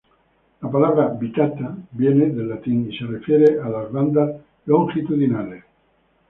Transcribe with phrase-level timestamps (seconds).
[0.63, 4.31] La palabra "vittata" viene del latín y se refiere a las bandas
[4.65, 5.63] longitudinales.